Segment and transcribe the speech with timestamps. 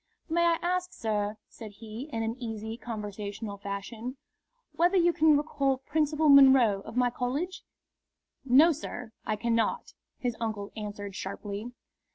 [0.27, 4.17] "May I ask, sir," said he, in an easy conversational fashion,
[4.75, 7.61] "whether you can recall Principal Munro, of my college?"
[8.43, 11.71] "No, sir, I cannot," his uncle answered, sharply.